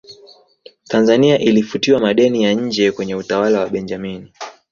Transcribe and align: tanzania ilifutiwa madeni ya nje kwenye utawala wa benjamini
tanzania 0.87 1.39
ilifutiwa 1.39 1.99
madeni 1.99 2.43
ya 2.43 2.53
nje 2.53 2.91
kwenye 2.91 3.15
utawala 3.15 3.59
wa 3.59 3.69
benjamini 3.69 4.31